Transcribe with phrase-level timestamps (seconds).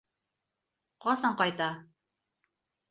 [1.05, 1.71] Ҡасан ҡайта?